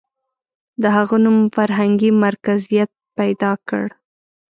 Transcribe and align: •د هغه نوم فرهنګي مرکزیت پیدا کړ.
•د 0.81 0.83
هغه 0.95 1.15
نوم 1.25 1.37
فرهنګي 1.55 2.11
مرکزیت 2.25 2.89
پیدا 3.17 3.51
کړ. 3.67 3.85